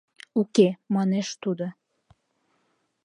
—«Уке»,— 0.39 0.67
манеш 0.95 1.27
тудо. 1.43 1.67